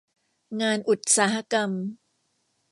[0.61, 1.69] งานอุตสาหกรรม